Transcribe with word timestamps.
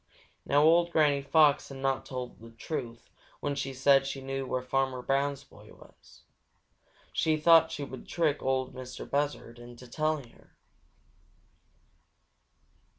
Now 0.47 0.63
old 0.63 0.91
Granny 0.91 1.21
Fox 1.21 1.69
had 1.69 1.77
not 1.77 2.07
told 2.07 2.39
the 2.39 2.49
truth 2.49 3.11
when 3.39 3.53
she 3.53 3.71
said 3.71 4.07
she 4.07 4.19
knew 4.19 4.47
where 4.47 4.63
Farmer 4.63 5.03
Brown's 5.03 5.43
boy 5.43 5.67
was. 5.73 6.23
She 7.13 7.37
thought 7.37 7.71
she 7.71 7.83
would 7.83 8.07
trick 8.07 8.41
Ol' 8.41 8.71
Mistah 8.71 9.05
Buzzard 9.05 9.59
into 9.59 9.87
telling 9.87 10.29
her. 10.31 10.55